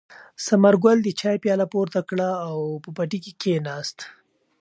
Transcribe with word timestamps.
ثمرګل 0.45 0.97
د 1.03 1.07
چای 1.19 1.37
پیاله 1.43 1.65
پورته 1.73 1.99
کړه 2.09 2.29
او 2.47 2.57
په 2.83 2.89
پټي 2.95 3.19
کې 3.23 3.31
کېناست. 3.41 3.97